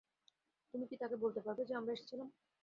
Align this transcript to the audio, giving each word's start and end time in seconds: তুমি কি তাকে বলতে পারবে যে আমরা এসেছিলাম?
তুমি 0.73 0.85
কি 0.89 0.95
তাকে 1.01 1.15
বলতে 1.23 1.39
পারবে 1.45 1.61
যে 1.65 1.73
আমরা 1.75 1.91
এসেছিলাম? 1.93 2.27